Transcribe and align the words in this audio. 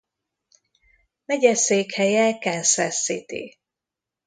Megyeszékhelye 1.25 2.37
Kansas 2.39 3.03
City. 3.03 3.59